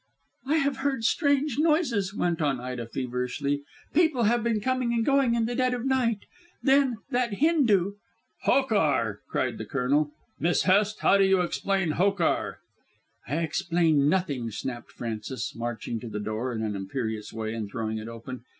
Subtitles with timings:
[0.47, 3.61] "I have heard strange noises," went on Ida feverishly.
[3.93, 6.21] "People have been coming and going in the dead of night.
[6.63, 7.97] Then that Hindoo"
[8.47, 10.09] "Hokar!" cried the Colonel.
[10.39, 12.61] "Miss Hest, how do you explain Hokar?"
[13.27, 17.99] "I explain nothing," snapped Frances, marching to the door in an imperious way and throwing
[17.99, 18.41] it open.